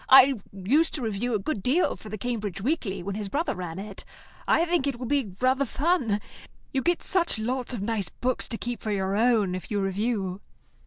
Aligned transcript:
I 0.09 0.33
used 0.51 0.95
to 0.95 1.03
review 1.03 1.35
a 1.35 1.39
good 1.39 1.61
deal 1.61 1.95
for 1.95 2.09
the 2.09 2.17
Cambridge 2.17 2.59
Weekly 2.59 3.03
when 3.03 3.13
his 3.13 3.29
brother 3.29 3.53
ran 3.53 3.77
it. 3.77 4.03
I 4.47 4.65
think 4.65 4.87
it 4.87 4.97
will 4.97 5.05
be 5.05 5.35
rather 5.39 5.63
fun. 5.63 6.19
You 6.73 6.81
get 6.81 7.03
such 7.03 7.37
lots 7.37 7.71
of 7.75 7.83
nice 7.83 8.09
books 8.09 8.47
to 8.47 8.57
keep 8.57 8.81
for 8.81 8.89
your 8.91 9.15
own 9.15 9.53
if 9.53 9.69
you 9.69 9.79
review." 9.79 10.41